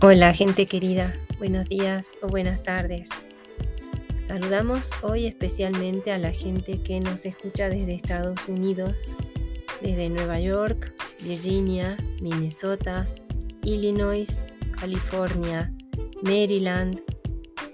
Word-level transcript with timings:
Hola 0.00 0.32
gente 0.32 0.66
querida, 0.66 1.12
buenos 1.38 1.68
días 1.68 2.06
o 2.22 2.28
buenas 2.28 2.62
tardes. 2.62 3.08
Saludamos 4.28 4.90
hoy 5.02 5.26
especialmente 5.26 6.12
a 6.12 6.18
la 6.18 6.30
gente 6.30 6.80
que 6.80 7.00
nos 7.00 7.26
escucha 7.26 7.68
desde 7.68 7.96
Estados 7.96 8.38
Unidos, 8.46 8.94
desde 9.82 10.08
Nueva 10.08 10.38
York, 10.38 10.94
Virginia, 11.20 11.96
Minnesota, 12.22 13.08
Illinois, 13.64 14.40
California, 14.78 15.74
Maryland, 16.22 17.02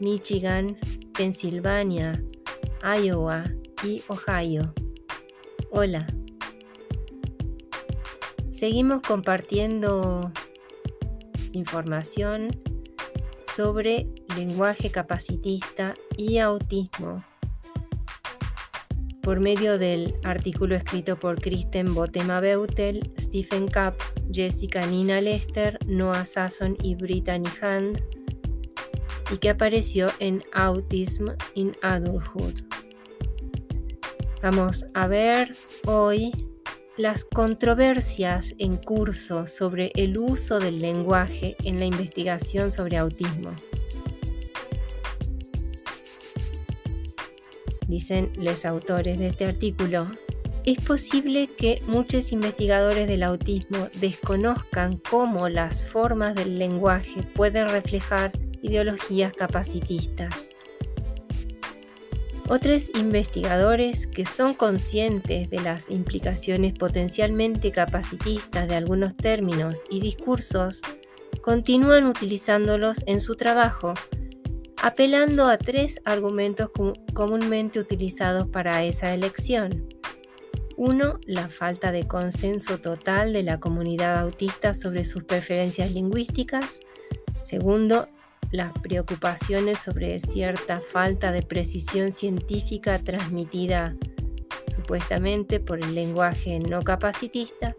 Michigan, 0.00 0.78
Pensilvania, 1.12 2.24
Iowa 2.82 3.44
y 3.82 4.02
Ohio. 4.08 4.72
Hola. 5.70 6.06
Seguimos 8.50 9.02
compartiendo 9.02 10.32
información 11.54 12.48
sobre 13.46 14.06
lenguaje 14.36 14.90
capacitista 14.90 15.94
y 16.16 16.38
autismo 16.38 17.24
por 19.24 19.40
medio 19.40 19.78
del 19.78 20.14
artículo 20.22 20.76
escrito 20.76 21.18
por 21.18 21.40
Kristen 21.40 21.94
Botema 21.94 22.40
Beutel, 22.40 23.10
Stephen 23.18 23.66
Kapp, 23.68 23.98
Jessica 24.30 24.84
Nina 24.86 25.20
Lester, 25.20 25.78
Noah 25.86 26.26
Sasson 26.26 26.76
y 26.82 26.94
Brittany 26.94 27.48
Hand, 27.62 28.02
y 29.32 29.38
que 29.38 29.48
apareció 29.48 30.08
en 30.18 30.42
Autism 30.52 31.28
in 31.54 31.72
Adulthood. 31.80 32.60
Vamos 34.42 34.84
a 34.92 35.06
ver 35.06 35.56
hoy 35.86 36.32
las 36.96 37.24
controversias 37.24 38.54
en 38.58 38.76
curso 38.76 39.48
sobre 39.48 39.90
el 39.96 40.16
uso 40.16 40.60
del 40.60 40.80
lenguaje 40.80 41.56
en 41.64 41.80
la 41.80 41.86
investigación 41.86 42.70
sobre 42.70 42.98
autismo. 42.98 43.50
Dicen 47.88 48.32
los 48.36 48.64
autores 48.64 49.18
de 49.18 49.28
este 49.28 49.44
artículo, 49.44 50.08
es 50.64 50.82
posible 50.82 51.48
que 51.48 51.82
muchos 51.86 52.32
investigadores 52.32 53.08
del 53.08 53.24
autismo 53.24 53.88
desconozcan 54.00 54.96
cómo 54.96 55.48
las 55.48 55.84
formas 55.84 56.34
del 56.34 56.58
lenguaje 56.58 57.22
pueden 57.34 57.68
reflejar 57.68 58.32
ideologías 58.62 59.32
capacitistas. 59.32 60.53
Otros 62.48 62.90
investigadores 62.94 64.06
que 64.06 64.26
son 64.26 64.52
conscientes 64.52 65.48
de 65.48 65.60
las 65.60 65.90
implicaciones 65.90 66.74
potencialmente 66.74 67.72
capacitistas 67.72 68.68
de 68.68 68.74
algunos 68.74 69.14
términos 69.14 69.84
y 69.88 70.00
discursos 70.00 70.82
continúan 71.42 72.06
utilizándolos 72.06 72.98
en 73.06 73.20
su 73.20 73.36
trabajo, 73.36 73.94
apelando 74.82 75.46
a 75.48 75.56
tres 75.56 76.00
argumentos 76.04 76.70
comúnmente 77.14 77.80
utilizados 77.80 78.46
para 78.48 78.84
esa 78.84 79.14
elección. 79.14 79.88
Uno, 80.76 81.20
la 81.24 81.48
falta 81.48 81.92
de 81.92 82.06
consenso 82.06 82.78
total 82.78 83.32
de 83.32 83.42
la 83.42 83.58
comunidad 83.58 84.18
autista 84.18 84.74
sobre 84.74 85.06
sus 85.06 85.24
preferencias 85.24 85.92
lingüísticas. 85.92 86.80
Segundo, 87.42 88.08
las 88.52 88.72
preocupaciones 88.72 89.78
sobre 89.78 90.20
cierta 90.20 90.80
falta 90.80 91.32
de 91.32 91.42
precisión 91.42 92.12
científica 92.12 92.98
transmitida 92.98 93.96
supuestamente 94.68 95.60
por 95.60 95.82
el 95.82 95.94
lenguaje 95.94 96.58
no 96.58 96.82
capacitista. 96.82 97.74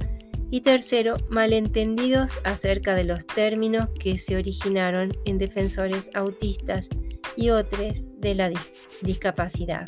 Y 0.52 0.62
tercero, 0.62 1.18
malentendidos 1.30 2.38
acerca 2.44 2.96
de 2.96 3.04
los 3.04 3.26
términos 3.26 3.90
que 4.00 4.18
se 4.18 4.38
originaron 4.38 5.12
en 5.26 5.38
defensores 5.38 6.10
autistas 6.14 6.88
y 7.36 7.50
otros 7.50 8.04
de 8.20 8.36
la 8.36 8.52
discapacidad. 9.02 9.86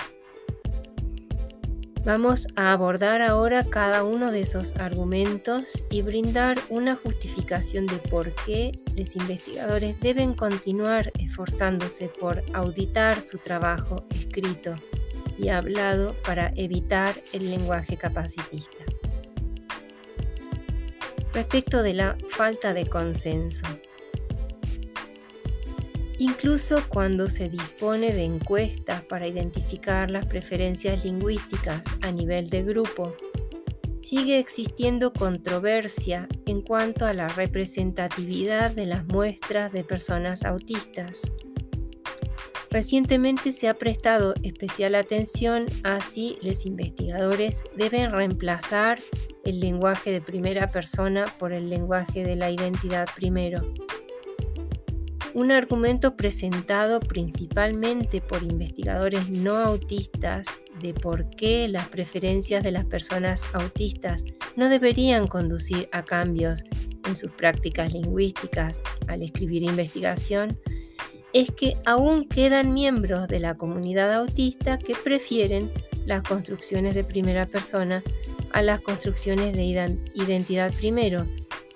Vamos 2.07 2.47
a 2.55 2.71
abordar 2.71 3.21
ahora 3.21 3.65
cada 3.65 4.05
uno 4.05 4.31
de 4.31 4.39
esos 4.39 4.77
argumentos 4.77 5.65
y 5.89 6.03
brindar 6.03 6.57
una 6.69 6.95
justificación 6.95 7.85
de 7.85 7.97
por 7.97 8.33
qué 8.45 8.71
los 8.95 9.17
investigadores 9.17 9.99
deben 9.99 10.33
continuar 10.33 11.11
esforzándose 11.19 12.07
por 12.07 12.41
auditar 12.53 13.21
su 13.21 13.39
trabajo 13.39 14.05
escrito 14.09 14.75
y 15.37 15.49
hablado 15.49 16.15
para 16.25 16.53
evitar 16.55 17.13
el 17.33 17.51
lenguaje 17.51 17.97
capacitista. 17.97 18.85
Respecto 21.33 21.83
de 21.83 21.93
la 21.93 22.15
falta 22.29 22.73
de 22.73 22.87
consenso. 22.87 23.65
Incluso 26.19 26.83
cuando 26.89 27.29
se 27.29 27.47
dispone 27.47 28.11
de 28.11 28.23
encuestas 28.23 29.03
para 29.03 29.27
identificar 29.27 30.09
las 30.09 30.25
preferencias 30.25 31.05
lingüísticas 31.05 31.83
a 32.01 32.11
nivel 32.11 32.49
de 32.49 32.63
grupo, 32.63 33.15
sigue 34.01 34.39
existiendo 34.39 35.13
controversia 35.13 36.27
en 36.47 36.61
cuanto 36.61 37.05
a 37.05 37.13
la 37.13 37.27
representatividad 37.27 38.71
de 38.71 38.87
las 38.87 39.05
muestras 39.05 39.71
de 39.71 39.83
personas 39.83 40.43
autistas. 40.43 41.21
Recientemente 42.71 43.51
se 43.51 43.67
ha 43.67 43.75
prestado 43.75 44.33
especial 44.41 44.95
atención 44.95 45.67
a 45.83 46.01
si 46.01 46.37
los 46.41 46.65
investigadores 46.65 47.63
deben 47.75 48.11
reemplazar 48.11 48.99
el 49.45 49.59
lenguaje 49.59 50.11
de 50.11 50.21
primera 50.21 50.71
persona 50.71 51.25
por 51.37 51.53
el 51.53 51.69
lenguaje 51.69 52.23
de 52.23 52.35
la 52.35 52.49
identidad 52.49 53.07
primero 53.15 53.61
un 55.37 55.51
argumento 55.51 56.17
presentado 56.17 56.99
principalmente 56.99 58.21
por 58.21 58.41
investigadores 58.41 59.29
no 59.29 59.55
autistas 59.55 60.47
de 60.81 60.95
por 60.95 61.29
qué 61.29 61.67
las 61.67 61.87
preferencias 61.89 62.63
de 62.63 62.71
las 62.71 62.85
personas 62.85 63.39
autistas 63.53 64.23
no 64.55 64.67
deberían 64.67 65.27
conducir 65.27 65.89
a 65.91 66.01
cambios 66.01 66.63
en 67.07 67.15
sus 67.15 67.29
prácticas 67.29 67.93
lingüísticas 67.93 68.81
al 69.07 69.21
escribir 69.21 69.61
investigación, 69.61 70.57
es 71.33 71.51
que 71.51 71.77
aún 71.85 72.27
quedan 72.27 72.73
miembros 72.73 73.27
de 73.27 73.39
la 73.39 73.57
comunidad 73.57 74.11
autista 74.15 74.79
que 74.79 74.95
prefieren 74.95 75.69
las 76.07 76.23
construcciones 76.23 76.95
de 76.95 77.03
primera 77.03 77.45
persona 77.45 78.01
a 78.53 78.63
las 78.63 78.81
construcciones 78.81 79.55
de 79.55 79.97
identidad 80.15 80.73
primero 80.73 81.27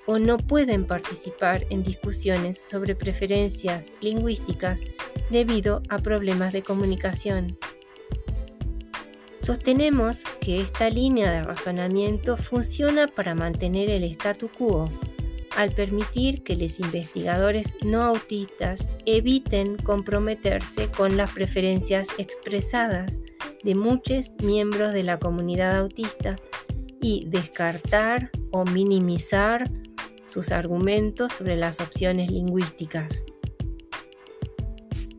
o 0.06 0.20
no 0.20 0.38
pueden 0.38 0.86
participar 0.86 1.66
en 1.70 1.84
discusiones 1.84 2.58
sobre 2.58 2.96
preferencias 2.96 3.92
lingüísticas 4.02 4.82
debido 5.30 5.82
a 5.90 6.00
problemas 6.00 6.54
de 6.54 6.64
comunicación. 6.64 7.58
Sostenemos 9.42 10.20
que 10.40 10.62
esta 10.62 10.90
línea 10.90 11.32
de 11.32 11.44
razonamiento 11.44 12.38
funciona 12.38 13.08
para 13.08 13.34
mantener 13.34 13.90
el 13.90 14.04
statu 14.04 14.50
quo, 14.50 14.90
al 15.58 15.72
permitir 15.72 16.44
que 16.44 16.56
los 16.56 16.80
investigadores 16.80 17.76
no 17.84 18.04
autistas 18.04 18.88
eviten 19.06 19.78
comprometerse 19.78 20.90
con 20.90 21.18
las 21.18 21.32
preferencias 21.32 22.08
expresadas 22.18 23.22
de 23.64 23.76
muchos 23.76 24.32
miembros 24.44 24.94
de 24.94 25.04
la 25.04 25.20
comunidad 25.20 25.78
autista 25.80 26.36
y 27.02 27.26
descartar 27.28 28.30
o 28.52 28.64
minimizar 28.64 29.70
sus 30.32 30.52
argumentos 30.52 31.34
sobre 31.34 31.58
las 31.58 31.82
opciones 31.82 32.32
lingüísticas. 32.32 33.24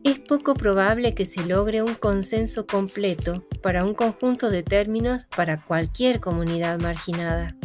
Es 0.03 0.19
poco 0.19 0.55
probable 0.55 1.13
que 1.13 1.25
se 1.25 1.45
logre 1.45 1.81
un 1.81 1.95
consenso 1.95 2.65
completo 2.65 3.45
para 3.61 3.85
un 3.85 3.93
conjunto 3.93 4.49
de 4.49 4.63
términos 4.63 5.27
para 5.35 5.63
cualquier 5.63 6.19
comunidad 6.19 6.79
marginada. 6.79 7.55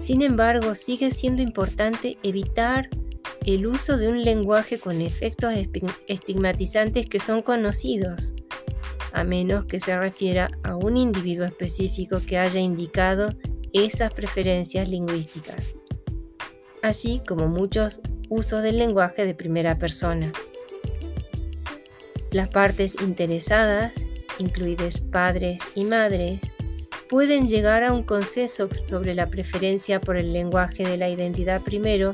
Sin 0.00 0.22
embargo, 0.22 0.74
sigue 0.74 1.10
siendo 1.10 1.42
importante 1.42 2.18
evitar 2.22 2.88
el 3.46 3.66
uso 3.66 3.98
de 3.98 4.08
un 4.08 4.24
lenguaje 4.24 4.78
con 4.78 5.00
efectos 5.00 5.52
estigmatizantes 6.08 7.06
que 7.06 7.20
son 7.20 7.42
conocidos, 7.42 8.32
a 9.12 9.22
menos 9.22 9.64
que 9.64 9.80
se 9.80 9.96
refiera 9.98 10.48
a 10.64 10.76
un 10.76 10.96
individuo 10.96 11.44
específico 11.44 12.20
que 12.26 12.38
haya 12.38 12.60
indicado 12.60 13.28
esas 13.72 14.12
preferencias 14.12 14.88
lingüísticas 14.88 15.76
así 16.88 17.22
como 17.26 17.46
muchos 17.46 18.00
usos 18.28 18.62
del 18.62 18.78
lenguaje 18.78 19.24
de 19.24 19.34
primera 19.34 19.78
persona. 19.78 20.32
Las 22.32 22.50
partes 22.50 22.96
interesadas, 23.00 23.92
incluidas 24.38 25.00
padres 25.00 25.58
y 25.74 25.84
madres, 25.84 26.40
pueden 27.08 27.48
llegar 27.48 27.84
a 27.84 27.92
un 27.92 28.02
consenso 28.02 28.68
sobre 28.86 29.14
la 29.14 29.28
preferencia 29.28 30.00
por 30.00 30.16
el 30.16 30.32
lenguaje 30.32 30.84
de 30.84 30.96
la 30.96 31.08
identidad 31.08 31.62
primero 31.62 32.12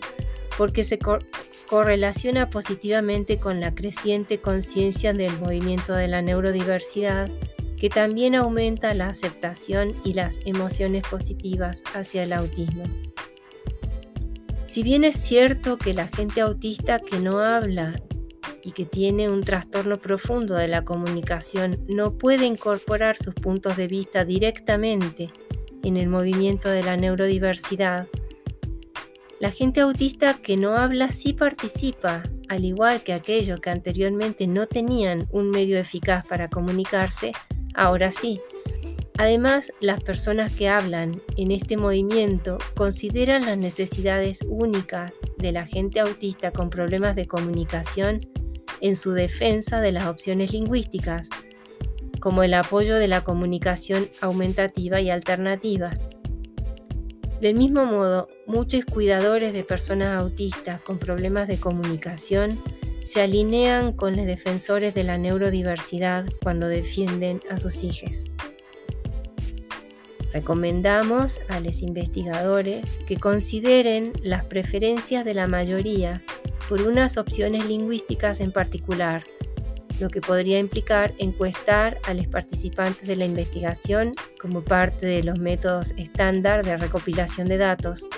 porque 0.56 0.84
se 0.84 0.98
correlaciona 1.68 2.48
positivamente 2.50 3.38
con 3.38 3.60
la 3.60 3.74
creciente 3.74 4.40
conciencia 4.40 5.12
del 5.12 5.36
movimiento 5.40 5.94
de 5.94 6.06
la 6.06 6.22
neurodiversidad, 6.22 7.28
que 7.76 7.88
también 7.88 8.36
aumenta 8.36 8.94
la 8.94 9.08
aceptación 9.08 9.94
y 10.04 10.14
las 10.14 10.38
emociones 10.44 11.02
positivas 11.02 11.82
hacia 11.92 12.22
el 12.22 12.32
autismo. 12.32 12.84
Si 14.66 14.82
bien 14.82 15.04
es 15.04 15.16
cierto 15.16 15.78
que 15.78 15.94
la 15.94 16.08
gente 16.08 16.40
autista 16.40 16.98
que 16.98 17.20
no 17.20 17.38
habla 17.38 17.94
y 18.62 18.72
que 18.72 18.84
tiene 18.84 19.28
un 19.28 19.42
trastorno 19.42 19.98
profundo 19.98 20.54
de 20.54 20.68
la 20.68 20.84
comunicación 20.84 21.84
no 21.88 22.16
puede 22.16 22.46
incorporar 22.46 23.16
sus 23.16 23.34
puntos 23.34 23.76
de 23.76 23.86
vista 23.86 24.24
directamente 24.24 25.30
en 25.82 25.96
el 25.96 26.08
movimiento 26.08 26.70
de 26.70 26.82
la 26.82 26.96
neurodiversidad, 26.96 28.08
la 29.44 29.50
gente 29.50 29.80
autista 29.80 30.34
que 30.34 30.56
no 30.56 30.76
habla 30.76 31.12
sí 31.12 31.34
participa, 31.34 32.22
al 32.48 32.64
igual 32.64 33.02
que 33.02 33.12
aquellos 33.12 33.60
que 33.60 33.68
anteriormente 33.68 34.46
no 34.46 34.66
tenían 34.66 35.26
un 35.30 35.50
medio 35.50 35.78
eficaz 35.78 36.24
para 36.24 36.48
comunicarse, 36.48 37.32
ahora 37.74 38.10
sí. 38.10 38.40
Además, 39.16 39.72
las 39.80 40.02
personas 40.02 40.54
que 40.54 40.68
hablan 40.68 41.22
en 41.36 41.52
este 41.52 41.76
movimiento 41.76 42.58
consideran 42.74 43.46
las 43.46 43.56
necesidades 43.56 44.40
únicas 44.48 45.12
de 45.38 45.52
la 45.52 45.66
gente 45.66 46.00
autista 46.00 46.50
con 46.50 46.68
problemas 46.68 47.14
de 47.14 47.26
comunicación 47.26 48.20
en 48.80 48.96
su 48.96 49.12
defensa 49.12 49.80
de 49.80 49.92
las 49.92 50.06
opciones 50.06 50.52
lingüísticas, 50.52 51.28
como 52.20 52.42
el 52.42 52.54
apoyo 52.54 52.96
de 52.96 53.06
la 53.06 53.22
comunicación 53.22 54.08
aumentativa 54.20 55.00
y 55.00 55.10
alternativa. 55.10 55.92
Del 57.40 57.54
mismo 57.54 57.84
modo, 57.84 58.28
muchos 58.46 58.84
cuidadores 58.84 59.52
de 59.52 59.62
personas 59.62 60.20
autistas 60.20 60.80
con 60.80 60.98
problemas 60.98 61.46
de 61.46 61.58
comunicación 61.58 62.60
se 63.04 63.22
alinean 63.22 63.92
con 63.92 64.16
los 64.16 64.26
defensores 64.26 64.92
de 64.94 65.04
la 65.04 65.18
neurodiversidad 65.18 66.26
cuando 66.42 66.66
defienden 66.66 67.40
a 67.50 67.58
sus 67.58 67.84
hijos. 67.84 68.24
Recomendamos 70.34 71.38
a 71.48 71.60
los 71.60 71.80
investigadores 71.80 72.84
que 73.06 73.16
consideren 73.16 74.12
las 74.20 74.44
preferencias 74.44 75.24
de 75.24 75.32
la 75.32 75.46
mayoría 75.46 76.24
por 76.68 76.82
unas 76.82 77.18
opciones 77.18 77.64
lingüísticas 77.66 78.40
en 78.40 78.50
particular, 78.50 79.22
lo 80.00 80.08
que 80.08 80.20
podría 80.20 80.58
implicar 80.58 81.14
encuestar 81.18 82.00
a 82.02 82.14
los 82.14 82.26
participantes 82.26 83.06
de 83.06 83.14
la 83.14 83.26
investigación 83.26 84.16
como 84.40 84.64
parte 84.64 85.06
de 85.06 85.22
los 85.22 85.38
métodos 85.38 85.94
estándar 85.96 86.64
de 86.64 86.78
recopilación 86.78 87.46
de 87.46 87.58
datos, 87.58 88.08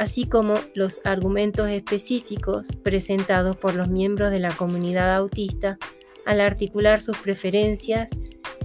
así 0.00 0.26
como 0.26 0.54
los 0.74 1.00
argumentos 1.04 1.68
específicos 1.68 2.66
presentados 2.82 3.56
por 3.56 3.76
los 3.76 3.88
miembros 3.88 4.32
de 4.32 4.40
la 4.40 4.50
comunidad 4.50 5.14
autista 5.14 5.78
al 6.24 6.40
articular 6.40 7.00
sus 7.00 7.16
preferencias 7.18 8.08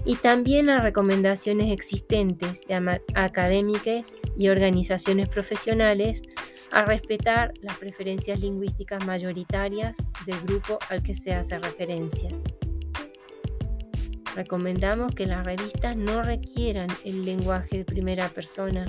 y 0.05 0.15
también 0.15 0.67
las 0.67 0.83
recomendaciones 0.83 1.71
existentes 1.71 2.61
de 2.67 2.99
académicas 3.13 4.07
y 4.37 4.49
organizaciones 4.49 5.29
profesionales 5.29 6.21
a 6.71 6.85
respetar 6.85 7.53
las 7.61 7.77
preferencias 7.77 8.39
lingüísticas 8.39 9.05
mayoritarias 9.05 9.93
del 10.25 10.39
grupo 10.41 10.79
al 10.89 11.03
que 11.03 11.13
se 11.13 11.33
hace 11.33 11.59
referencia. 11.59 12.29
Recomendamos 14.35 15.13
que 15.13 15.25
las 15.25 15.45
revistas 15.45 15.97
no 15.97 16.23
requieran 16.23 16.87
el 17.03 17.25
lenguaje 17.25 17.79
de 17.79 17.85
primera 17.85 18.29
persona 18.29 18.85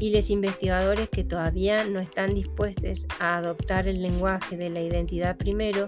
y 0.00 0.10
los 0.10 0.30
investigadores 0.30 1.08
que 1.08 1.22
todavía 1.22 1.84
no 1.84 2.00
están 2.00 2.34
dispuestos 2.34 3.06
a 3.20 3.36
adoptar 3.36 3.86
el 3.86 4.02
lenguaje 4.02 4.56
de 4.56 4.68
la 4.68 4.80
identidad 4.80 5.36
primero 5.36 5.86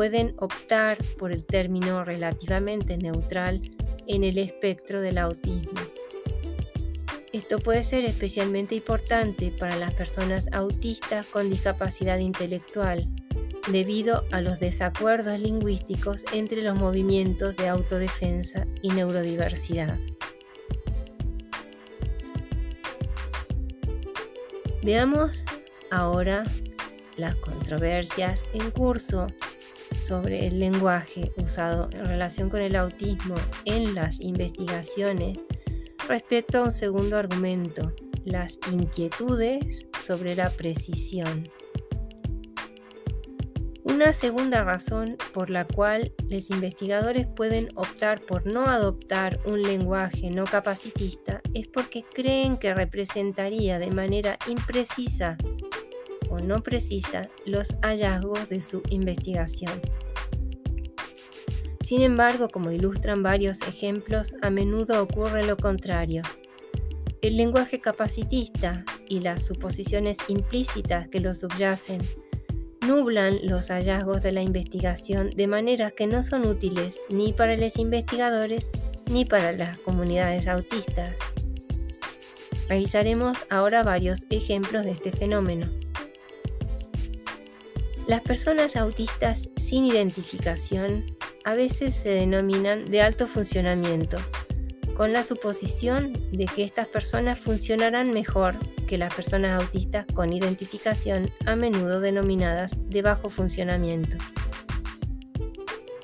pueden 0.00 0.32
optar 0.38 0.96
por 1.18 1.30
el 1.30 1.44
término 1.44 2.06
relativamente 2.06 2.96
neutral 2.96 3.60
en 4.06 4.24
el 4.24 4.38
espectro 4.38 5.02
del 5.02 5.18
autismo. 5.18 5.78
Esto 7.34 7.58
puede 7.58 7.84
ser 7.84 8.06
especialmente 8.06 8.74
importante 8.74 9.52
para 9.58 9.76
las 9.76 9.92
personas 9.92 10.46
autistas 10.52 11.26
con 11.26 11.50
discapacidad 11.50 12.18
intelectual, 12.18 13.10
debido 13.70 14.24
a 14.32 14.40
los 14.40 14.58
desacuerdos 14.58 15.38
lingüísticos 15.38 16.24
entre 16.32 16.62
los 16.62 16.76
movimientos 16.76 17.54
de 17.58 17.68
autodefensa 17.68 18.66
y 18.80 18.88
neurodiversidad. 18.88 19.98
Veamos 24.82 25.44
ahora 25.90 26.44
las 27.18 27.34
controversias 27.34 28.42
en 28.54 28.70
curso 28.70 29.26
sobre 30.04 30.46
el 30.46 30.58
lenguaje 30.58 31.32
usado 31.36 31.88
en 31.92 32.06
relación 32.06 32.50
con 32.50 32.60
el 32.60 32.76
autismo 32.76 33.34
en 33.64 33.94
las 33.94 34.20
investigaciones 34.20 35.38
respecto 36.08 36.58
a 36.58 36.64
un 36.64 36.72
segundo 36.72 37.16
argumento, 37.16 37.92
las 38.24 38.58
inquietudes 38.72 39.86
sobre 40.00 40.34
la 40.34 40.50
precisión. 40.50 41.44
Una 43.84 44.12
segunda 44.12 44.62
razón 44.62 45.16
por 45.32 45.50
la 45.50 45.66
cual 45.66 46.12
los 46.28 46.50
investigadores 46.50 47.26
pueden 47.26 47.68
optar 47.74 48.20
por 48.20 48.46
no 48.46 48.66
adoptar 48.66 49.40
un 49.46 49.62
lenguaje 49.62 50.30
no 50.30 50.44
capacitista 50.44 51.40
es 51.54 51.68
porque 51.68 52.04
creen 52.04 52.56
que 52.56 52.72
representaría 52.72 53.78
de 53.78 53.90
manera 53.90 54.38
imprecisa 54.48 55.36
o 56.30 56.38
no 56.38 56.62
precisa 56.62 57.28
los 57.44 57.76
hallazgos 57.82 58.48
de 58.48 58.60
su 58.60 58.82
investigación. 58.88 59.80
Sin 61.82 62.02
embargo, 62.02 62.48
como 62.48 62.70
ilustran 62.70 63.22
varios 63.22 63.62
ejemplos, 63.62 64.34
a 64.42 64.50
menudo 64.50 65.02
ocurre 65.02 65.44
lo 65.44 65.56
contrario. 65.56 66.22
El 67.20 67.36
lenguaje 67.36 67.80
capacitista 67.80 68.84
y 69.08 69.20
las 69.20 69.44
suposiciones 69.44 70.18
implícitas 70.28 71.08
que 71.08 71.20
lo 71.20 71.34
subyacen 71.34 72.00
nublan 72.86 73.40
los 73.42 73.68
hallazgos 73.70 74.22
de 74.22 74.32
la 74.32 74.42
investigación 74.42 75.30
de 75.30 75.46
manera 75.46 75.90
que 75.90 76.06
no 76.06 76.22
son 76.22 76.46
útiles 76.46 76.98
ni 77.10 77.32
para 77.32 77.56
los 77.56 77.76
investigadores 77.76 78.70
ni 79.10 79.24
para 79.24 79.52
las 79.52 79.78
comunidades 79.78 80.46
autistas. 80.46 81.10
Revisaremos 82.68 83.36
ahora 83.50 83.82
varios 83.82 84.20
ejemplos 84.30 84.84
de 84.84 84.92
este 84.92 85.10
fenómeno. 85.10 85.66
Las 88.10 88.22
personas 88.22 88.74
autistas 88.74 89.50
sin 89.54 89.84
identificación 89.84 91.04
a 91.44 91.54
veces 91.54 91.94
se 91.94 92.08
denominan 92.08 92.84
de 92.86 93.02
alto 93.02 93.28
funcionamiento, 93.28 94.18
con 94.96 95.12
la 95.12 95.22
suposición 95.22 96.14
de 96.32 96.46
que 96.46 96.64
estas 96.64 96.88
personas 96.88 97.38
funcionarán 97.38 98.10
mejor 98.10 98.56
que 98.88 98.98
las 98.98 99.14
personas 99.14 99.62
autistas 99.62 100.06
con 100.12 100.32
identificación, 100.32 101.30
a 101.46 101.54
menudo 101.54 102.00
denominadas 102.00 102.72
de 102.88 103.00
bajo 103.00 103.30
funcionamiento. 103.30 104.16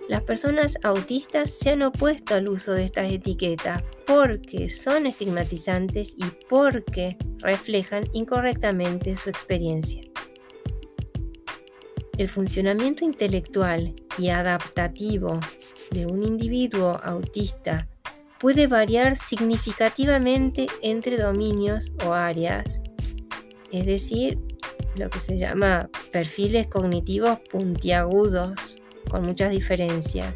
Las 0.08 0.22
personas 0.22 0.78
autistas 0.84 1.50
se 1.50 1.70
han 1.70 1.82
opuesto 1.82 2.36
al 2.36 2.48
uso 2.48 2.70
de 2.70 2.84
estas 2.84 3.10
etiquetas 3.10 3.82
porque 4.06 4.70
son 4.70 5.06
estigmatizantes 5.06 6.14
y 6.16 6.26
porque 6.48 7.16
reflejan 7.40 8.04
incorrectamente 8.12 9.16
su 9.16 9.28
experiencia. 9.28 10.02
El 12.18 12.28
funcionamiento 12.28 13.04
intelectual 13.04 13.94
y 14.16 14.30
adaptativo 14.30 15.38
de 15.90 16.06
un 16.06 16.22
individuo 16.22 16.98
autista 17.04 17.86
puede 18.38 18.66
variar 18.66 19.16
significativamente 19.16 20.66
entre 20.80 21.18
dominios 21.18 21.92
o 22.06 22.14
áreas, 22.14 22.64
es 23.70 23.84
decir, 23.84 24.38
lo 24.96 25.10
que 25.10 25.18
se 25.18 25.36
llama 25.36 25.90
perfiles 26.10 26.66
cognitivos 26.68 27.38
puntiagudos 27.50 28.78
con 29.10 29.22
muchas 29.22 29.50
diferencias. 29.50 30.34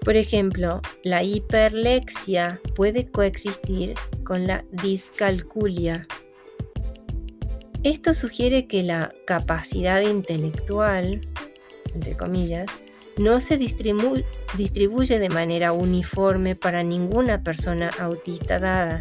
Por 0.00 0.16
ejemplo, 0.16 0.80
la 1.04 1.22
hiperlexia 1.22 2.58
puede 2.74 3.06
coexistir 3.10 3.92
con 4.24 4.46
la 4.46 4.64
discalculia 4.70 6.06
esto 7.84 8.12
sugiere 8.12 8.66
que 8.66 8.82
la 8.82 9.12
capacidad 9.26 10.00
intelectual, 10.00 11.20
entre 11.94 12.16
comillas, 12.16 12.66
no 13.16 13.40
se 13.40 13.58
distribuye 13.58 15.18
de 15.18 15.28
manera 15.28 15.72
uniforme 15.72 16.54
para 16.54 16.82
ninguna 16.82 17.42
persona 17.42 17.90
autista 17.98 18.58
dada 18.58 19.00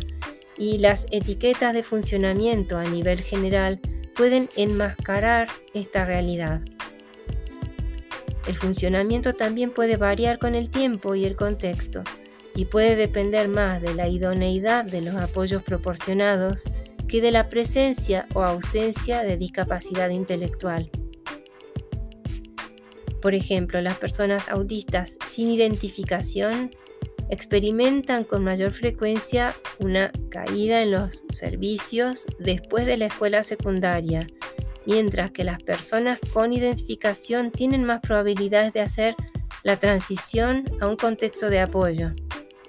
y 0.57 0.79
las 0.79 1.05
etiquetas 1.11 1.73
de 1.73 1.83
funcionamiento 1.83 2.77
a 2.77 2.83
nivel 2.83 3.21
general 3.21 3.79
pueden 4.15 4.49
enmascarar 4.55 5.47
esta 5.73 6.05
realidad. 6.05 6.61
El 8.47 8.55
funcionamiento 8.55 9.33
también 9.33 9.71
puede 9.71 9.97
variar 9.97 10.39
con 10.39 10.55
el 10.55 10.69
tiempo 10.69 11.15
y 11.15 11.25
el 11.25 11.35
contexto 11.35 12.03
y 12.55 12.65
puede 12.65 12.95
depender 12.95 13.49
más 13.49 13.81
de 13.81 13.93
la 13.93 14.07
idoneidad 14.07 14.85
de 14.85 15.01
los 15.01 15.15
apoyos 15.15 15.61
proporcionados 15.61 16.63
que 17.07 17.21
de 17.21 17.31
la 17.31 17.49
presencia 17.49 18.27
o 18.33 18.43
ausencia 18.43 19.23
de 19.23 19.37
discapacidad 19.37 20.09
intelectual. 20.09 20.91
Por 23.21 23.33
ejemplo, 23.33 23.81
las 23.81 23.97
personas 23.97 24.47
autistas 24.49 25.17
sin 25.25 25.49
identificación 25.51 26.71
experimentan 27.29 28.23
con 28.23 28.43
mayor 28.43 28.71
frecuencia 28.71 29.55
una 29.79 30.11
caída 30.29 30.81
en 30.81 30.91
los 30.91 31.23
servicios 31.29 32.25
después 32.39 32.85
de 32.85 32.97
la 32.97 33.07
escuela 33.07 33.43
secundaria, 33.43 34.27
mientras 34.85 35.31
que 35.31 35.43
las 35.43 35.61
personas 35.61 36.19
con 36.33 36.53
identificación 36.53 37.51
tienen 37.51 37.83
más 37.83 37.99
probabilidades 38.01 38.73
de 38.73 38.81
hacer 38.81 39.15
la 39.63 39.77
transición 39.77 40.63
a 40.79 40.87
un 40.87 40.95
contexto 40.95 41.49
de 41.49 41.59
apoyo, 41.59 42.11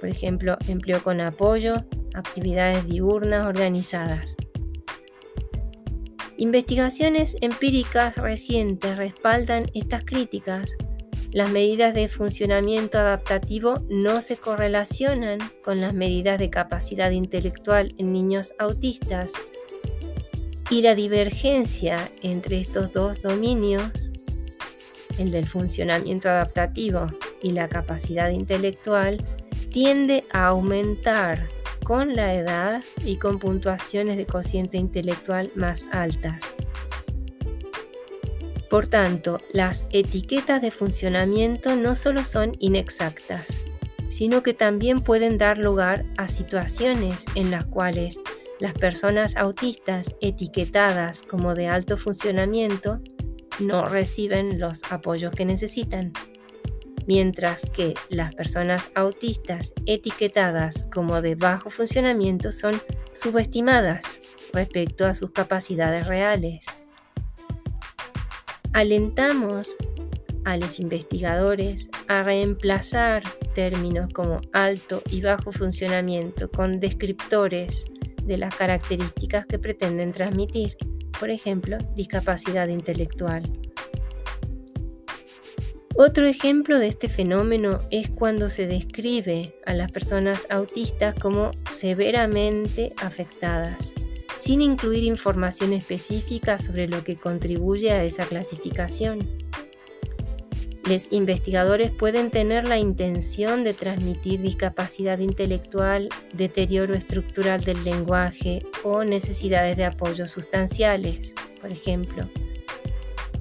por 0.00 0.09
ejemplo, 0.09 0.57
empleo 0.69 1.02
con 1.02 1.21
apoyo, 1.21 1.76
actividades 2.14 2.87
diurnas 2.87 3.47
organizadas. 3.47 4.37
Investigaciones 6.37 7.37
empíricas 7.40 8.17
recientes 8.17 8.97
respaldan 8.97 9.67
estas 9.75 10.05
críticas 10.05 10.71
las 11.33 11.50
medidas 11.50 11.93
de 11.93 12.09
funcionamiento 12.09 12.97
adaptativo 12.97 13.85
no 13.90 14.23
se 14.23 14.38
correlacionan 14.38 15.38
con 15.62 15.81
las 15.83 15.93
medidas 15.93 16.38
de 16.38 16.49
capacidad 16.49 17.11
intelectual 17.11 17.95
en 17.99 18.14
niños 18.14 18.55
autistas 18.59 19.28
y 20.71 20.81
la 20.81 20.95
divergencia 20.95 22.11
entre 22.23 22.61
estos 22.61 22.93
dos 22.93 23.21
dominios, 23.21 23.85
el 25.19 25.31
del 25.31 25.47
funcionamiento 25.47 26.31
adaptativo 26.31 27.07
y 27.43 27.52
la 27.52 27.69
capacidad 27.69 28.31
intelectual, 28.31 29.23
tiende 29.71 30.25
a 30.33 30.49
aumentar 30.49 31.49
con 31.85 32.15
la 32.15 32.35
edad 32.35 32.83
y 33.05 33.17
con 33.17 33.39
puntuaciones 33.39 34.17
de 34.17 34.27
cociente 34.27 34.77
intelectual 34.77 35.51
más 35.55 35.87
altas. 35.93 36.55
Por 38.69 38.87
tanto, 38.87 39.41
las 39.53 39.87
etiquetas 39.91 40.61
de 40.61 40.71
funcionamiento 40.71 41.75
no 41.77 41.95
solo 41.95 42.25
son 42.25 42.53
inexactas, 42.59 43.63
sino 44.11 44.43
que 44.43 44.53
también 44.53 45.01
pueden 45.01 45.39
dar 45.39 45.57
lugar 45.57 46.05
a 46.19 46.29
situaciones 46.29 47.17
en 47.35 47.51
las 47.51 47.65
cuales 47.65 48.21
las 48.61 48.75
personas 48.75 49.37
autistas 49.37 50.15
etiquetadas 50.21 51.23
como 51.23 51.55
de 51.55 51.69
alto 51.69 51.97
funcionamiento 51.97 53.01
no 53.61 53.87
reciben 53.87 54.61
los 54.61 54.81
apoyos 54.91 55.33
que 55.33 55.45
necesitan, 55.45 56.13
mientras 57.09 57.62
que 57.73 57.95
las 58.11 58.35
personas 58.35 58.91
autistas 58.95 59.73
etiquetadas 59.87 60.87
como 60.93 61.23
de 61.23 61.37
bajo 61.37 61.71
funcionamiento 61.71 62.53
son 62.53 62.81
subestimadas 63.15 64.03
respecto 64.53 65.07
a 65.07 65.15
sus 65.15 65.31
capacidades 65.31 66.07
reales. 66.07 66.67
Alentamos 68.75 69.75
a 70.45 70.59
los 70.59 70.79
investigadores 70.79 71.88
a 72.09 72.23
reemplazar 72.23 73.23
términos 73.55 74.12
como 74.12 74.43
alto 74.53 75.03
y 75.11 75.23
bajo 75.23 75.50
funcionamiento 75.50 76.50
con 76.50 76.79
descriptores 76.79 77.87
de 78.23 78.37
las 78.37 78.55
características 78.55 79.47
que 79.47 79.59
pretenden 79.59 80.12
transmitir, 80.12 80.77
por 81.19 81.31
ejemplo, 81.31 81.79
discapacidad 81.97 82.69
intelectual. 82.69 83.50
Otro 86.00 86.26
ejemplo 86.26 86.78
de 86.78 86.87
este 86.87 87.09
fenómeno 87.09 87.83
es 87.90 88.09
cuando 88.09 88.50
se 88.50 88.69
describe 88.69 89.57
a 89.67 89.75
las 89.75 89.90
personas 89.90 90.47
autistas 90.49 91.17
como 91.19 91.50
severamente 91.69 92.93
afectadas 93.02 93.93
sin 94.37 94.62
incluir 94.62 95.02
información 95.02 95.73
específica 95.73 96.61
sobre 96.61 96.87
lo 96.87 97.02
que 97.02 97.17
contribuye 97.17 97.90
a 97.90 98.05
esa 98.05 98.26
clasificación. 98.26 99.28
Los 100.85 101.12
investigadores 101.12 101.90
pueden 101.90 102.31
tener 102.31 102.69
la 102.69 102.78
intención 102.78 103.64
de 103.64 103.75
transmitir 103.75 104.40
discapacidad 104.40 105.19
intelectual, 105.19 106.09
deterioro 106.33 106.95
estructural 106.95 107.62
del 107.62 107.83
lenguaje 107.83 108.64
o 108.85 109.02
necesidades 109.02 109.76
de 109.76 109.87
apoyo 109.87 110.28
sustanciales, 110.28 111.35
por 111.61 111.73
ejemplo. 111.73 112.31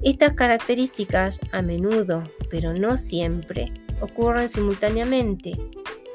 Estas 0.02 0.34
características 0.34 1.40
a 1.52 1.62
menudo, 1.62 2.24
pero 2.50 2.72
no 2.72 2.96
siempre, 2.96 3.72
ocurren 4.00 4.48
simultáneamente 4.48 5.52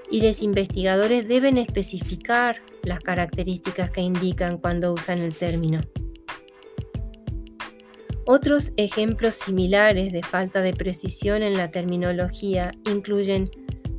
y 0.09 0.21
los 0.21 0.41
investigadores 0.41 1.27
deben 1.27 1.57
especificar 1.57 2.61
las 2.83 2.99
características 2.99 3.89
que 3.89 4.01
indican 4.01 4.57
cuando 4.57 4.93
usan 4.93 5.19
el 5.19 5.33
término. 5.33 5.81
Otros 8.25 8.71
ejemplos 8.77 9.35
similares 9.35 10.13
de 10.13 10.23
falta 10.23 10.61
de 10.61 10.73
precisión 10.73 11.43
en 11.43 11.57
la 11.57 11.69
terminología 11.69 12.71
incluyen 12.89 13.49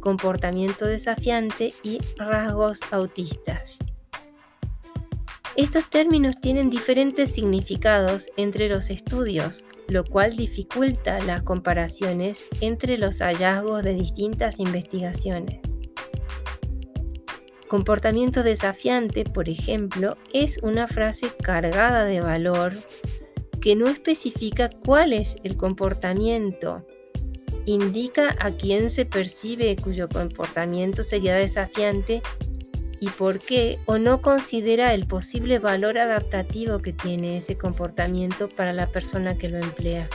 comportamiento 0.00 0.86
desafiante 0.86 1.74
y 1.82 1.98
rasgos 2.16 2.80
autistas. 2.90 3.78
Estos 5.56 5.88
términos 5.90 6.40
tienen 6.40 6.70
diferentes 6.70 7.32
significados 7.32 8.28
entre 8.36 8.68
los 8.68 8.90
estudios, 8.90 9.64
lo 9.88 10.04
cual 10.04 10.36
dificulta 10.36 11.18
las 11.20 11.42
comparaciones 11.42 12.46
entre 12.60 12.98
los 12.98 13.20
hallazgos 13.20 13.82
de 13.82 13.94
distintas 13.94 14.58
investigaciones. 14.58 15.60
Comportamiento 17.68 18.42
desafiante, 18.42 19.24
por 19.24 19.48
ejemplo, 19.48 20.16
es 20.32 20.58
una 20.62 20.86
frase 20.86 21.28
cargada 21.42 22.04
de 22.04 22.20
valor 22.20 22.74
que 23.60 23.74
no 23.74 23.88
especifica 23.88 24.68
cuál 24.68 25.12
es 25.12 25.36
el 25.42 25.56
comportamiento. 25.56 26.86
Indica 27.64 28.36
a 28.38 28.50
quién 28.50 28.90
se 28.90 29.06
percibe 29.06 29.74
cuyo 29.82 30.08
comportamiento 30.08 31.02
sería 31.02 31.34
desafiante 31.34 32.22
y 33.00 33.08
por 33.10 33.38
qué 33.38 33.78
o 33.86 33.98
no 33.98 34.22
considera 34.22 34.94
el 34.94 35.06
posible 35.06 35.58
valor 35.58 35.98
adaptativo 35.98 36.78
que 36.78 36.92
tiene 36.92 37.38
ese 37.38 37.56
comportamiento 37.56 38.48
para 38.48 38.72
la 38.72 38.88
persona 38.88 39.36
que 39.36 39.48
lo 39.48 39.58
emplea. 39.58 40.08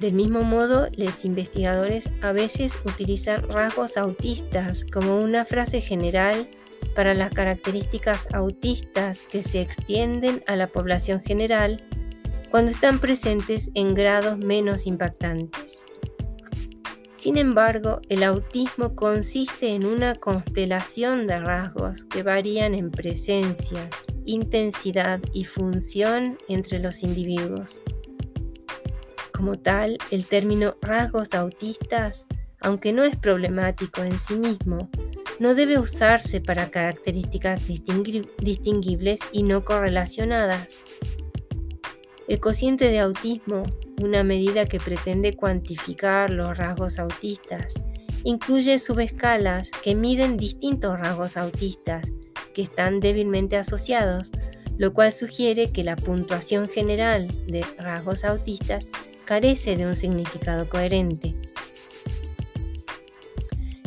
Del 0.00 0.12
mismo 0.12 0.42
modo, 0.42 0.88
los 0.96 1.24
investigadores 1.24 2.08
a 2.20 2.32
veces 2.32 2.74
utilizan 2.84 3.48
rasgos 3.48 3.96
autistas 3.96 4.84
como 4.84 5.18
una 5.18 5.44
frase 5.44 5.80
general 5.80 6.48
para 6.94 7.14
las 7.14 7.32
características 7.32 8.28
autistas 8.32 9.22
que 9.22 9.42
se 9.42 9.60
extienden 9.60 10.42
a 10.46 10.56
la 10.56 10.66
población 10.66 11.22
general 11.22 11.82
cuando 12.50 12.70
están 12.70 13.00
presentes 13.00 13.70
en 13.74 13.94
grados 13.94 14.38
menos 14.38 14.86
impactantes. 14.86 15.63
Sin 17.24 17.38
embargo, 17.38 18.02
el 18.10 18.22
autismo 18.22 18.94
consiste 18.94 19.74
en 19.74 19.86
una 19.86 20.14
constelación 20.14 21.26
de 21.26 21.38
rasgos 21.38 22.04
que 22.04 22.22
varían 22.22 22.74
en 22.74 22.90
presencia, 22.90 23.88
intensidad 24.26 25.22
y 25.32 25.44
función 25.44 26.36
entre 26.48 26.80
los 26.80 27.02
individuos. 27.02 27.80
Como 29.32 29.58
tal, 29.58 29.96
el 30.10 30.26
término 30.26 30.76
rasgos 30.82 31.32
autistas, 31.32 32.26
aunque 32.60 32.92
no 32.92 33.04
es 33.04 33.16
problemático 33.16 34.02
en 34.02 34.18
sí 34.18 34.38
mismo, 34.38 34.90
no 35.38 35.54
debe 35.54 35.78
usarse 35.78 36.42
para 36.42 36.70
características 36.70 37.62
distinguibles 37.66 39.20
y 39.32 39.44
no 39.44 39.64
correlacionadas. 39.64 40.68
El 42.28 42.38
cociente 42.38 42.90
de 42.90 42.98
autismo, 42.98 43.62
una 44.02 44.24
medida 44.24 44.66
que 44.66 44.80
pretende 44.80 45.34
cuantificar 45.34 46.30
los 46.30 46.56
rasgos 46.56 46.98
autistas, 46.98 47.74
incluye 48.24 48.78
subescalas 48.78 49.70
que 49.82 49.94
miden 49.94 50.36
distintos 50.36 50.98
rasgos 50.98 51.36
autistas 51.36 52.04
que 52.54 52.62
están 52.62 53.00
débilmente 53.00 53.56
asociados, 53.56 54.30
lo 54.76 54.92
cual 54.92 55.12
sugiere 55.12 55.72
que 55.72 55.84
la 55.84 55.96
puntuación 55.96 56.68
general 56.68 57.28
de 57.46 57.64
rasgos 57.78 58.24
autistas 58.24 58.86
carece 59.24 59.76
de 59.76 59.86
un 59.86 59.94
significado 59.94 60.68
coherente. 60.68 61.34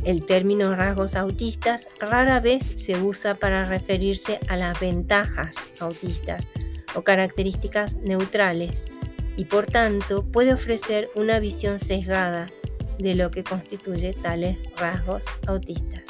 El 0.04 0.26
término 0.26 0.74
rasgos 0.74 1.16
autistas 1.16 1.88
rara 2.00 2.40
vez 2.40 2.64
se 2.78 2.98
usa 2.98 3.36
para 3.36 3.66
referirse 3.66 4.40
a 4.48 4.56
las 4.56 4.80
ventajas 4.80 5.56
autistas 5.80 6.46
o 6.96 7.02
características 7.02 7.96
neutrales 7.96 8.86
y 9.38 9.46
por 9.46 9.68
tanto 9.68 10.26
puede 10.26 10.54
ofrecer 10.54 11.10
una 11.16 11.40
visión 11.40 11.80
sesgada 11.80 12.48
de 13.00 13.16
lo 13.16 13.32
que 13.32 13.44
constituye 13.44 14.14
tales 14.14 14.58
rasgos 14.76 15.24
autistas. 15.46 16.04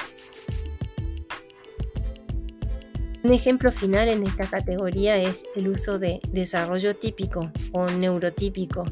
Un 3.24 3.34
ejemplo 3.34 3.74
final 3.74 4.08
en 4.08 4.26
esta 4.26 4.48
categoría 4.48 5.18
es 5.18 5.44
el 5.56 5.68
uso 5.68 6.00
de 6.00 6.22
desarrollo 6.30 6.96
típico 6.96 7.52
o 7.74 7.86
neurotípico 7.88 8.86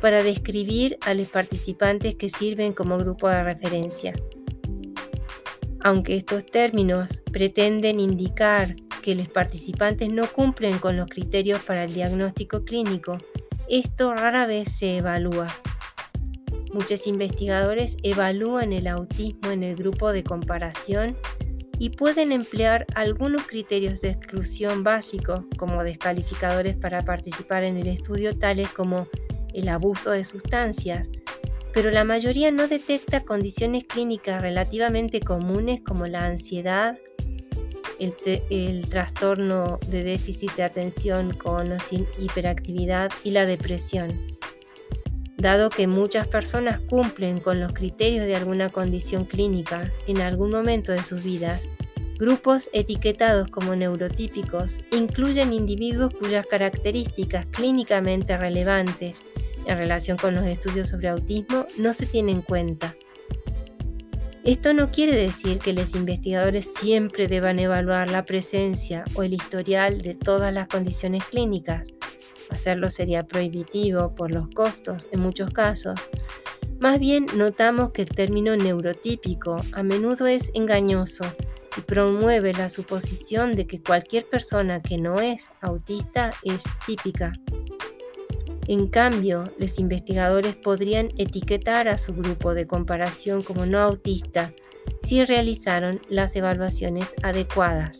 para 0.00 0.24
describir 0.24 0.98
a 1.02 1.14
los 1.14 1.28
participantes 1.28 2.16
que 2.16 2.28
sirven 2.28 2.72
como 2.72 2.98
grupo 2.98 3.28
de 3.28 3.44
referencia. 3.44 4.14
Aunque 5.84 6.16
estos 6.16 6.44
términos 6.44 7.22
pretenden 7.30 8.00
indicar 8.00 8.74
que 9.00 9.14
los 9.14 9.28
participantes 9.28 10.12
no 10.12 10.26
cumplen 10.26 10.78
con 10.78 10.96
los 10.96 11.06
criterios 11.06 11.62
para 11.62 11.84
el 11.84 11.94
diagnóstico 11.94 12.64
clínico, 12.64 13.18
esto 13.68 14.14
rara 14.14 14.46
vez 14.46 14.70
se 14.70 14.96
evalúa. 14.98 15.48
Muchos 16.72 17.06
investigadores 17.06 17.96
evalúan 18.02 18.72
el 18.72 18.86
autismo 18.86 19.50
en 19.50 19.62
el 19.62 19.76
grupo 19.76 20.12
de 20.12 20.24
comparación 20.24 21.16
y 21.78 21.90
pueden 21.90 22.32
emplear 22.32 22.86
algunos 22.94 23.46
criterios 23.46 24.00
de 24.00 24.10
exclusión 24.10 24.82
básicos 24.84 25.44
como 25.56 25.84
descalificadores 25.84 26.76
para 26.76 27.04
participar 27.04 27.64
en 27.64 27.76
el 27.76 27.88
estudio 27.88 28.36
tales 28.36 28.68
como 28.70 29.08
el 29.54 29.68
abuso 29.68 30.10
de 30.10 30.24
sustancias, 30.24 31.08
pero 31.72 31.90
la 31.90 32.04
mayoría 32.04 32.50
no 32.50 32.68
detecta 32.68 33.24
condiciones 33.24 33.84
clínicas 33.84 34.42
relativamente 34.42 35.20
comunes 35.20 35.80
como 35.82 36.06
la 36.06 36.24
ansiedad, 36.24 36.98
el, 38.00 38.88
trastorno 38.88 39.78
de 39.88 40.04
déficit 40.04 40.52
de 40.56 40.64
atención 40.64 41.32
con 41.34 41.72
o 41.72 41.80
sin 41.80 42.06
hiperactividad 42.18 43.10
y 43.24 43.30
la 43.30 43.46
depresión. 43.46 44.10
Dado 45.36 45.70
que 45.70 45.86
muchas 45.86 46.26
personas 46.26 46.80
cumplen 46.80 47.38
con 47.38 47.60
los 47.60 47.72
criterios 47.72 48.26
de 48.26 48.34
alguna 48.34 48.70
condición 48.70 49.24
clínica 49.24 49.92
en 50.06 50.20
algún 50.20 50.50
momento 50.50 50.90
de 50.90 51.02
sus 51.02 51.22
vidas, 51.22 51.62
grupos 52.18 52.68
etiquetados 52.72 53.48
como 53.48 53.76
neurotípicos 53.76 54.80
incluyen 54.90 55.52
individuos 55.52 56.12
cuyas 56.12 56.46
características 56.46 57.46
clínicamente 57.46 58.36
relevantes 58.36 59.22
en 59.66 59.78
relación 59.78 60.16
con 60.16 60.34
los 60.34 60.46
estudios 60.46 60.88
sobre 60.88 61.08
autismo 61.08 61.66
no 61.78 61.94
se 61.94 62.06
tienen 62.06 62.36
en 62.36 62.42
cuenta. 62.42 62.96
Esto 64.48 64.72
no 64.72 64.90
quiere 64.90 65.14
decir 65.14 65.58
que 65.58 65.74
los 65.74 65.94
investigadores 65.94 66.72
siempre 66.72 67.28
deban 67.28 67.58
evaluar 67.58 68.08
la 68.08 68.24
presencia 68.24 69.04
o 69.14 69.22
el 69.22 69.34
historial 69.34 70.00
de 70.00 70.14
todas 70.14 70.54
las 70.54 70.68
condiciones 70.68 71.22
clínicas. 71.26 71.86
Hacerlo 72.48 72.88
sería 72.88 73.26
prohibitivo 73.26 74.14
por 74.14 74.30
los 74.30 74.48
costos 74.48 75.06
en 75.12 75.20
muchos 75.20 75.50
casos. 75.50 76.00
Más 76.80 76.98
bien 76.98 77.26
notamos 77.36 77.90
que 77.90 78.00
el 78.00 78.08
término 78.08 78.56
neurotípico 78.56 79.60
a 79.72 79.82
menudo 79.82 80.26
es 80.26 80.50
engañoso 80.54 81.26
y 81.76 81.82
promueve 81.82 82.54
la 82.54 82.70
suposición 82.70 83.54
de 83.54 83.66
que 83.66 83.82
cualquier 83.82 84.26
persona 84.30 84.80
que 84.80 84.96
no 84.96 85.20
es 85.20 85.50
autista 85.60 86.32
es 86.42 86.62
típica. 86.86 87.34
En 88.68 88.86
cambio, 88.88 89.44
los 89.58 89.78
investigadores 89.78 90.54
podrían 90.54 91.08
etiquetar 91.16 91.88
a 91.88 91.96
su 91.96 92.12
grupo 92.12 92.52
de 92.52 92.66
comparación 92.66 93.42
como 93.42 93.64
no 93.64 93.78
autista 93.78 94.52
si 95.00 95.24
realizaron 95.24 96.02
las 96.10 96.36
evaluaciones 96.36 97.14
adecuadas. 97.22 97.96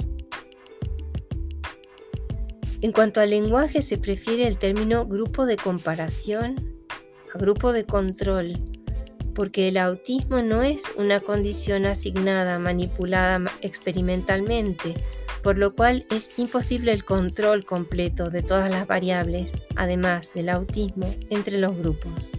En 2.83 2.93
cuanto 2.93 3.23
al 3.23 3.31
lenguaje, 3.31 3.81
se 3.81 3.97
prefiere 3.97 4.47
el 4.47 4.59
término 4.59 5.07
grupo 5.07 5.47
de 5.47 5.57
comparación 5.57 6.57
a 7.35 7.39
grupo 7.39 7.73
de 7.73 7.85
control, 7.85 8.53
porque 9.35 9.69
el 9.69 9.79
autismo 9.79 10.43
no 10.43 10.63
es 10.63 10.83
una 10.99 11.21
condición 11.21 11.87
asignada, 11.87 12.59
manipulada 12.59 13.51
experimentalmente, 13.63 14.95
por 15.43 15.59
lo 15.59 15.75
cual 15.75 16.07
es 16.11 16.39
imposible 16.39 16.93
el 16.93 17.05
control 17.05 17.65
completo 17.65 18.31
de 18.31 18.43
todas 18.43 18.71
las 18.71 18.87
variables, 18.87 19.53
además 19.77 20.31
del 20.35 20.49
autismo, 20.49 21.15
entre 21.31 21.59
los 21.59 21.77
grupos. 21.77 22.33